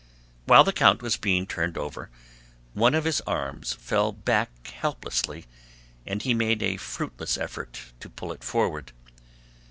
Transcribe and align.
While 0.45 0.63
the 0.63 0.73
count 0.73 1.03
was 1.03 1.15
being 1.15 1.45
turned 1.45 1.77
over, 1.77 2.09
one 2.73 2.95
of 2.95 3.03
his 3.03 3.21
arms 3.27 3.73
fell 3.73 4.11
back 4.11 4.49
helplessly 4.65 5.45
and 6.07 6.23
he 6.23 6.33
made 6.33 6.63
a 6.63 6.77
fruitless 6.77 7.37
effort 7.37 7.79
to 7.99 8.09
pull 8.09 8.31
it 8.33 8.43
forward. 8.43 8.93